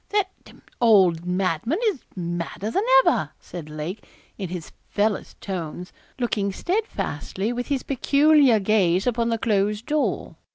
'That 0.09 0.31
d 0.45 0.53
d 0.53 0.59
old 0.81 1.27
madman 1.27 1.77
is 1.89 2.01
madder 2.15 2.71
than 2.71 2.81
ever,' 3.05 3.29
said 3.39 3.69
Lake, 3.69 4.03
in 4.35 4.49
his 4.49 4.71
fellest 4.89 5.39
tones, 5.39 5.93
looking 6.17 6.51
steadfastly 6.51 7.53
with 7.53 7.67
his 7.67 7.83
peculiar 7.83 8.59
gaze 8.59 9.05
upon 9.05 9.29
the 9.29 9.37
closed 9.37 9.85
door. 9.85 10.37